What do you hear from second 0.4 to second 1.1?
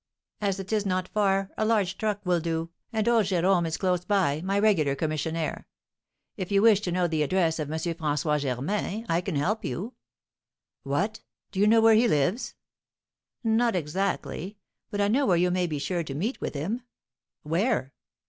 "As it is not